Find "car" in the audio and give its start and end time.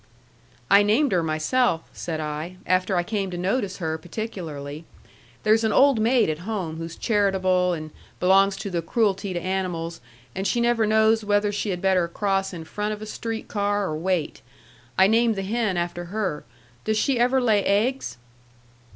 13.47-13.85